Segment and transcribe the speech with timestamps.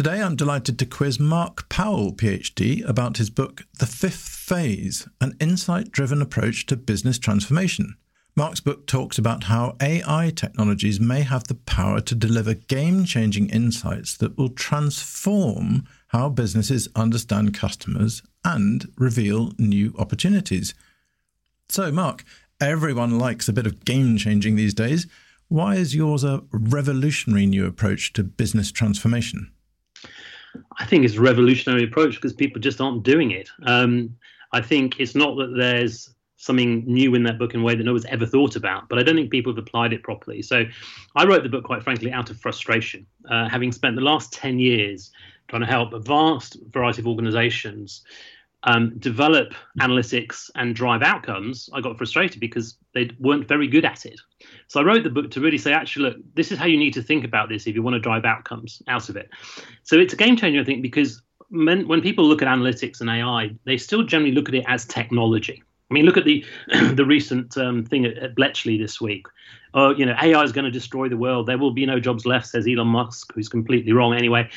[0.00, 5.36] Today, I'm delighted to quiz Mark Powell, PhD, about his book, The Fifth Phase An
[5.38, 7.96] Insight Driven Approach to Business Transformation.
[8.34, 13.50] Mark's book talks about how AI technologies may have the power to deliver game changing
[13.50, 20.72] insights that will transform how businesses understand customers and reveal new opportunities.
[21.68, 22.24] So, Mark,
[22.58, 25.06] everyone likes a bit of game changing these days.
[25.48, 29.52] Why is yours a revolutionary new approach to business transformation?
[30.78, 33.48] I think it's a revolutionary approach because people just aren't doing it.
[33.64, 34.16] Um,
[34.52, 37.84] I think it's not that there's something new in that book in a way that
[37.84, 40.40] no one's ever thought about, but I don't think people have applied it properly.
[40.40, 40.64] So
[41.14, 44.58] I wrote the book, quite frankly, out of frustration, uh, having spent the last 10
[44.58, 45.10] years
[45.48, 48.02] trying to help a vast variety of organizations
[48.64, 54.04] um, develop analytics and drive outcomes, I got frustrated because they weren't very good at
[54.04, 54.20] it.
[54.68, 56.94] So I wrote the book to really say, actually, look, this is how you need
[56.94, 59.30] to think about this if you want to drive outcomes out of it.
[59.82, 63.08] So it's a game changer, I think, because when, when people look at analytics and
[63.08, 65.62] AI, they still generally look at it as technology.
[65.90, 66.44] I mean, look at the
[66.94, 69.26] the recent um, thing at, at, Bletchley this week.
[69.74, 71.46] Oh, you know, AI is going to destroy the world.
[71.46, 74.48] There will be no jobs left, says Elon Musk, who's completely wrong anyway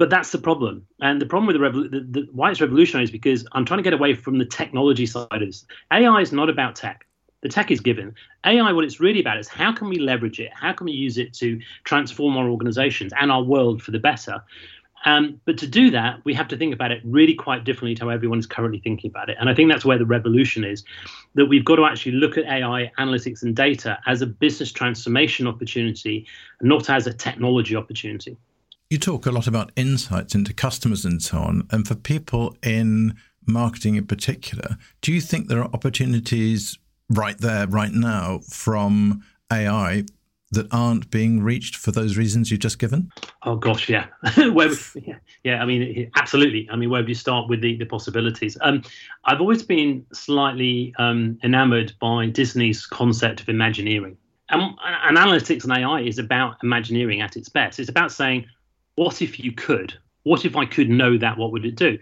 [0.00, 0.86] but that's the problem.
[1.02, 3.80] And the problem with the, revol- the, the, why it's revolutionary is because I'm trying
[3.80, 5.66] to get away from the technology side of this.
[5.92, 7.06] AI is not about tech.
[7.42, 8.14] The tech is given.
[8.46, 10.52] AI, what it's really about is how can we leverage it?
[10.54, 14.42] How can we use it to transform our organizations and our world for the better?
[15.04, 18.04] Um, but to do that, we have to think about it really quite differently to
[18.04, 19.36] how everyone is currently thinking about it.
[19.38, 20.82] And I think that's where the revolution is
[21.34, 25.46] that we've got to actually look at AI, analytics, and data as a business transformation
[25.46, 26.26] opportunity,
[26.62, 28.38] not as a technology opportunity.
[28.90, 31.68] You talk a lot about insights into customers and so on.
[31.70, 33.14] And for people in
[33.46, 36.76] marketing in particular, do you think there are opportunities
[37.08, 40.06] right there, right now, from AI
[40.50, 43.12] that aren't being reached for those reasons you've just given?
[43.44, 44.06] Oh gosh, yeah,
[44.52, 45.62] where, yeah, yeah.
[45.62, 46.68] I mean, absolutely.
[46.72, 48.58] I mean, where do you start with the, the possibilities?
[48.60, 48.82] Um,
[49.24, 54.16] I've always been slightly um, enamored by Disney's concept of Imagineering,
[54.48, 57.78] and, and analytics and AI is about Imagineering at its best.
[57.78, 58.46] It's about saying,
[59.00, 59.94] what if you could?
[60.24, 61.38] What if I could know that?
[61.38, 61.98] What would it do?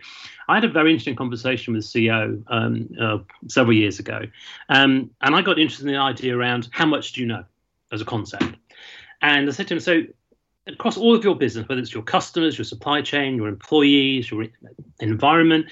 [0.49, 4.23] I had a very interesting conversation with the CEO um, uh, several years ago,
[4.69, 7.45] um, and I got interested in the idea around how much do you know
[7.93, 8.57] as a concept.
[9.23, 10.03] And I said to him, so
[10.67, 14.47] across all of your business, whether it's your customers, your supply chain, your employees, your
[14.99, 15.67] environment,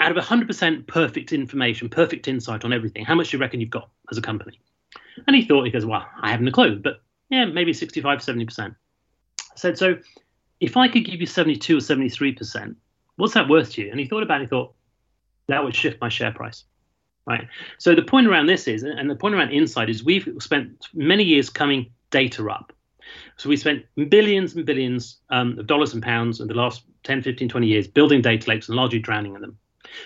[0.00, 3.70] out of 100% perfect information, perfect insight on everything, how much do you reckon you've
[3.70, 4.58] got as a company?
[5.28, 7.00] And he thought, he goes, well, I haven't a clue, but
[7.30, 8.74] yeah, maybe 65, 70%
[9.58, 9.96] said, So
[10.60, 12.76] if I could give you 72 or 73%,
[13.16, 13.90] what's that worth to you?
[13.90, 14.74] And he thought about it, thought,
[15.48, 16.64] that would shift my share price.
[17.26, 17.48] Right.
[17.78, 21.24] So the point around this is, and the point around insight is we've spent many
[21.24, 22.72] years coming data up.
[23.36, 27.22] So we spent billions and billions um, of dollars and pounds in the last 10,
[27.22, 29.58] 15, 20 years building data lakes and largely drowning in them.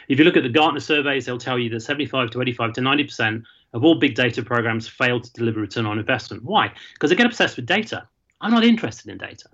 [0.08, 2.80] If you look at the Gartner surveys, they'll tell you that 75 to 85 to
[2.80, 6.44] 90% of all big data programs fail to deliver return on investment.
[6.44, 6.72] Why?
[6.94, 8.06] Because they get obsessed with data.
[8.40, 9.48] I'm not interested in data.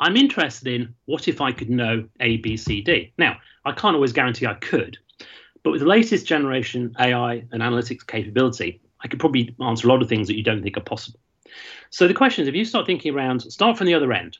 [0.00, 3.12] I'm interested in what if I could know A, B, C, D.
[3.18, 4.98] Now, I can't always guarantee I could,
[5.62, 10.02] but with the latest generation AI and analytics capability, I could probably answer a lot
[10.02, 11.20] of things that you don't think are possible.
[11.90, 14.38] So the question is if you start thinking around, start from the other end.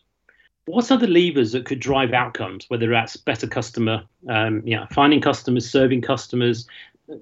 [0.67, 4.87] What are the levers that could drive outcomes, whether that's better customer, um, you know,
[4.91, 6.67] finding customers, serving customers,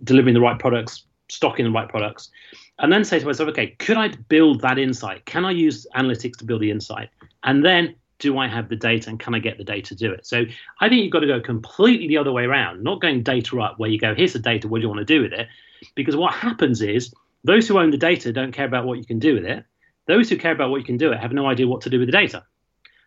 [0.02, 2.30] delivering the right products, stocking the right products?
[2.78, 5.24] and then say to myself, okay, could I build that insight?
[5.26, 7.08] Can I use analytics to build the insight?
[7.44, 10.12] And then do I have the data and can I get the data to do
[10.12, 10.26] it?
[10.26, 10.44] So
[10.80, 13.78] I think you've got to go completely the other way around, not going data up
[13.78, 15.46] where you go, here's the data, what do you want to do with it?
[15.94, 17.12] Because what happens is
[17.44, 19.64] those who own the data don't care about what you can do with it.
[20.06, 21.98] Those who care about what you can do it have no idea what to do
[21.98, 22.44] with the data.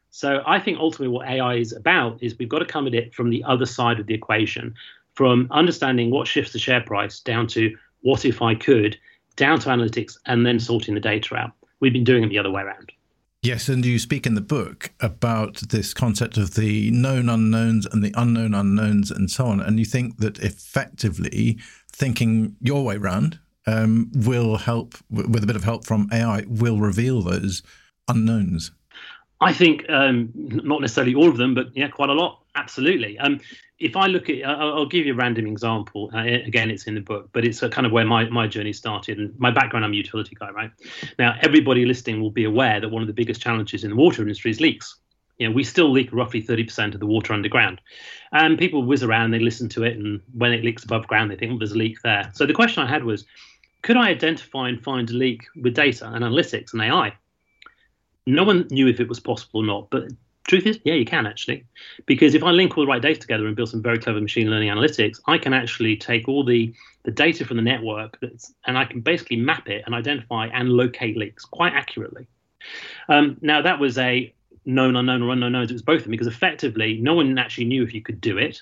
[0.09, 3.13] So I think ultimately what AI is about is we've got to come at it
[3.13, 4.75] from the other side of the equation,
[5.13, 8.97] from understanding what shifts the share price down to what if I could
[9.37, 11.51] down to analytics, and then sorting the data out.
[11.79, 12.91] We've been doing it the other way around.
[13.43, 18.03] Yes, and you speak in the book about this concept of the known unknowns and
[18.03, 19.61] the unknown unknowns and so on.
[19.61, 21.59] And you think that effectively
[21.91, 26.79] thinking your way round um, will help, with a bit of help from AI, will
[26.79, 27.61] reveal those
[28.07, 28.71] unknowns.
[29.39, 32.41] I think um, not necessarily all of them, but yeah, quite a lot.
[32.55, 33.19] Absolutely.
[33.19, 33.39] Um,
[33.79, 36.09] if I look at, I'll, give you a random example.
[36.13, 39.19] Uh, again, it's in the book, but it's kind of where my, my journey started.
[39.19, 40.71] And my background, I'm a utility guy, right?
[41.19, 44.24] Now, everybody listening will be aware that one of the biggest challenges in the water
[44.24, 44.97] industry is leaks.
[45.38, 47.79] You know, we still leak roughly 30% of the water underground.
[48.31, 51.35] And people whiz around, they listen to it, and when it leaks above ground, they
[51.35, 52.31] think, well, there's a leak there.
[52.33, 53.25] So the question I had was,
[53.83, 57.13] could I identify and find a leak with data and analytics and AI?
[58.25, 60.09] No one knew if it was possible or not, but
[60.47, 61.65] Truth is, yeah, you can actually,
[62.05, 64.49] because if I link all the right data together and build some very clever machine
[64.49, 66.73] learning analytics, I can actually take all the
[67.03, 68.17] the data from the network
[68.65, 72.27] and I can basically map it and identify and locate leaks quite accurately.
[73.07, 74.33] Um, now that was a
[74.65, 75.69] known unknown or unknown knowns.
[75.69, 78.38] It was both of them because effectively no one actually knew if you could do
[78.38, 78.61] it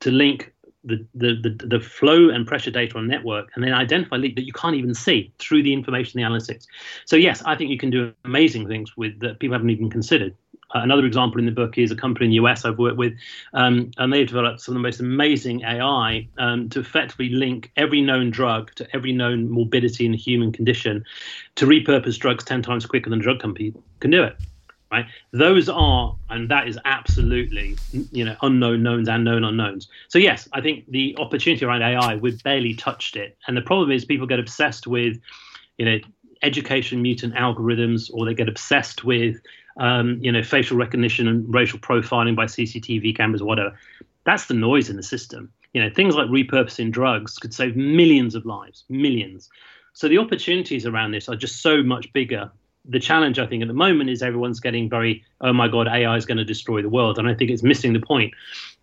[0.00, 0.52] to link
[0.84, 4.46] the, the, the, the flow and pressure data on network and then identify leak that
[4.46, 6.66] you can't even see through the information the analytics.
[7.04, 10.34] So yes, I think you can do amazing things with that people haven't even considered.
[10.74, 13.14] Uh, another example in the book is a company in the US I've worked with,
[13.54, 18.00] um, and they've developed some of the most amazing AI um, to effectively link every
[18.00, 21.04] known drug to every known morbidity in the human condition
[21.56, 24.36] to repurpose drugs 10 times quicker than a drug company can do it
[24.92, 25.06] right?
[25.32, 27.76] Those are, and that is absolutely,
[28.12, 29.88] you know, unknown knowns and known unknowns.
[30.08, 33.90] So yes, I think the opportunity around AI, we've barely touched it, and the problem
[33.90, 35.18] is people get obsessed with,
[35.78, 35.98] you know,
[36.42, 39.36] education mutant algorithms, or they get obsessed with,
[39.78, 43.78] um, you know, facial recognition and racial profiling by CCTV cameras, or whatever.
[44.24, 45.52] That's the noise in the system.
[45.72, 49.48] You know, things like repurposing drugs could save millions of lives, millions.
[49.94, 52.50] So the opportunities around this are just so much bigger
[52.84, 56.16] the challenge I think at the moment is everyone's getting very, oh my God, AI
[56.16, 57.18] is going to destroy the world.
[57.18, 58.34] And I think it's missing the point.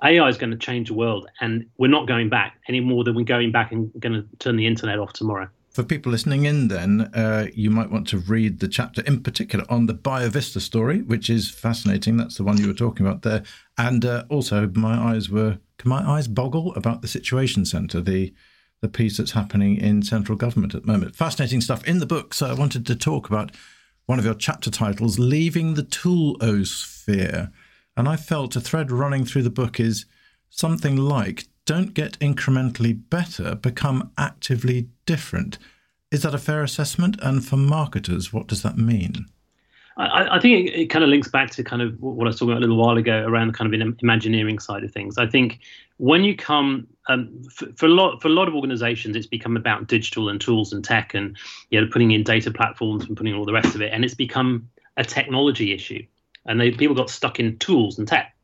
[0.03, 3.15] AI is going to change the world, and we're not going back any more than
[3.15, 5.49] we're going back and going to turn the internet off tomorrow.
[5.71, 9.65] For people listening in, then, uh, you might want to read the chapter in particular
[9.69, 12.17] on the BioVista story, which is fascinating.
[12.17, 13.43] That's the one you were talking about there.
[13.77, 18.33] And uh, also, my eyes were, can my eyes boggle about the Situation Centre, the
[18.81, 21.15] the piece that's happening in central government at the moment.
[21.15, 22.33] Fascinating stuff in the book.
[22.33, 23.51] So I wanted to talk about
[24.05, 27.51] one of your chapter titles, Leaving the Toolosphere.
[27.97, 30.05] And I felt a thread running through the book is
[30.49, 35.59] something like don't get incrementally better, become actively different.
[36.09, 37.19] Is that a fair assessment?
[37.21, 39.27] And for marketers, what does that mean?
[39.95, 42.37] I, I think it, it, kind of links back to kind of what I was
[42.39, 45.19] talking about a little while ago around the kind of imagineering side of things.
[45.19, 45.59] I think
[45.97, 49.55] when you come um, for, for, a lot for a lot of organizations, it's become
[49.55, 51.37] about digital and tools and tech and
[51.69, 54.15] you know putting in data platforms and putting all the rest of it, and it's
[54.15, 54.67] become
[54.97, 56.03] a technology issue.
[56.47, 58.35] And they, people got stuck in tools and tech,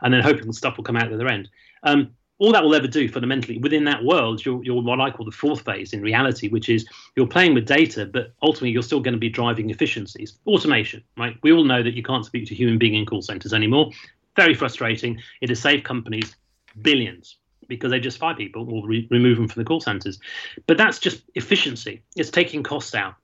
[0.00, 1.48] and then hoping stuff will come out the other end.
[1.84, 2.10] Um,
[2.42, 5.30] all that will ever do fundamentally within that world, you're, you're what I call the
[5.30, 6.84] fourth phase in reality, which is
[7.14, 10.38] you're playing with data, but ultimately you're still going to be driving efficiencies.
[10.44, 11.36] Automation, right?
[11.44, 13.92] We all know that you can't speak to human being in call centers anymore.
[14.34, 15.20] Very frustrating.
[15.40, 16.34] It has saved companies
[16.80, 17.36] billions
[17.68, 20.18] because they just fire people or re- remove them from the call centers.
[20.66, 22.02] But that's just efficiency.
[22.16, 23.14] It's taking costs out.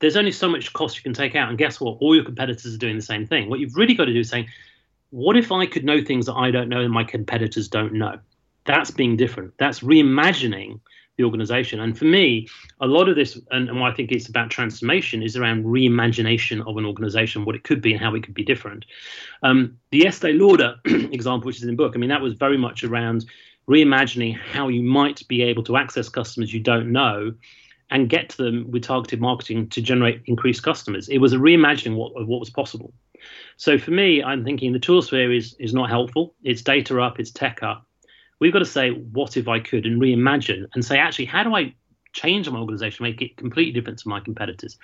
[0.00, 1.96] There's only so much cost you can take out, and guess what?
[2.02, 3.48] All your competitors are doing the same thing.
[3.48, 4.48] What you've really got to do is saying,
[5.08, 8.18] what if I could know things that I don't know and my competitors don't know?
[8.66, 9.54] That's being different.
[9.58, 10.80] That's reimagining
[11.16, 11.80] the organization.
[11.80, 12.46] And for me,
[12.80, 16.76] a lot of this, and, and I think it's about transformation, is around reimagination of
[16.76, 18.84] an organization, what it could be and how it could be different.
[19.42, 22.58] Um, the Estee Lauder example, which is in the book, I mean, that was very
[22.58, 23.24] much around
[23.68, 27.34] reimagining how you might be able to access customers you don't know
[27.90, 31.08] and get to them with targeted marketing to generate increased customers.
[31.08, 32.92] It was a reimagining what, of what was possible.
[33.56, 36.34] So for me, I'm thinking the tool sphere is, is not helpful.
[36.42, 37.86] It's data up, it's tech up
[38.40, 41.54] we've got to say, what if I could, and reimagine and say, actually, how do
[41.54, 41.74] I
[42.12, 44.78] change my organization, make it completely different to my competitors?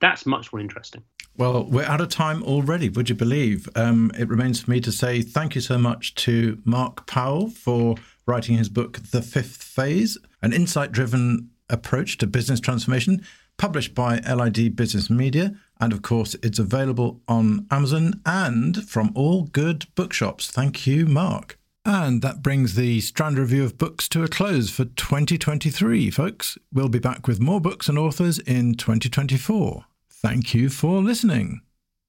[0.00, 1.02] That's much more interesting.
[1.36, 3.68] Well, we're out of time already, would you believe?
[3.74, 7.96] Um, it remains for me to say thank you so much to Mark Powell for
[8.26, 13.24] writing his book, The Fifth Phase, an insight driven approach to business transformation,
[13.56, 15.54] published by LID Business Media.
[15.80, 20.50] And of course, it's available on Amazon and from all good bookshops.
[20.50, 21.58] Thank you, Mark.
[21.84, 26.56] And that brings the Strand Review of Books to a close for 2023, folks.
[26.72, 29.84] We'll be back with more books and authors in 2024.
[30.10, 31.60] Thank you for listening.